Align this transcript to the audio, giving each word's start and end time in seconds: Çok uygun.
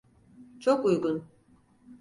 Çok 0.59 0.85
uygun. 0.85 1.25